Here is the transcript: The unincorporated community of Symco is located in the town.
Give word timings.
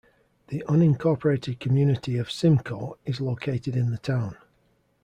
The 0.47 0.63
unincorporated 0.67 1.59
community 1.59 2.17
of 2.17 2.25
Symco 2.29 2.97
is 3.05 3.21
located 3.21 3.75
in 3.75 3.91
the 3.91 3.99
town. 3.99 4.35